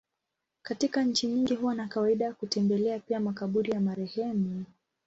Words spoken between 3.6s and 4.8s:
ya marehemu.